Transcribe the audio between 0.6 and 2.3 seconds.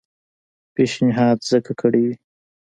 پېشنهاد ځکه کړی وي.